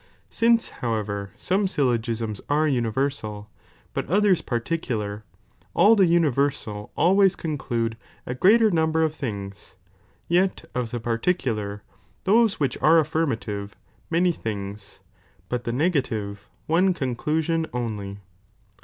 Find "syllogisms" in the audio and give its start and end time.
1.67-2.41